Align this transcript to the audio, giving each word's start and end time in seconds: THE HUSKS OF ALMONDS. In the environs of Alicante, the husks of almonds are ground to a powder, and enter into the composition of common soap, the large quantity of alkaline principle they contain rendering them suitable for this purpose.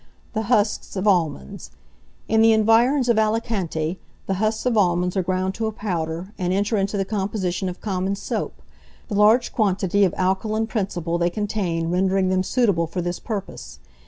THE 0.33 0.47
HUSKS 0.49 0.95
OF 0.95 1.05
ALMONDS. 1.07 1.69
In 2.27 2.41
the 2.41 2.53
environs 2.53 3.07
of 3.07 3.19
Alicante, 3.19 3.99
the 4.25 4.33
husks 4.33 4.65
of 4.65 4.75
almonds 4.75 5.15
are 5.15 5.21
ground 5.21 5.53
to 5.53 5.67
a 5.67 5.71
powder, 5.71 6.33
and 6.39 6.51
enter 6.51 6.75
into 6.75 6.97
the 6.97 7.05
composition 7.05 7.69
of 7.69 7.81
common 7.81 8.15
soap, 8.15 8.63
the 9.09 9.15
large 9.15 9.53
quantity 9.53 10.03
of 10.03 10.15
alkaline 10.17 10.65
principle 10.65 11.19
they 11.19 11.29
contain 11.29 11.91
rendering 11.91 12.29
them 12.29 12.41
suitable 12.41 12.87
for 12.87 13.03
this 13.03 13.19
purpose. 13.19 13.77